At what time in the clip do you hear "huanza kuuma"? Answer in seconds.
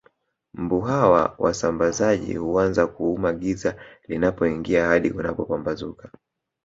2.35-3.33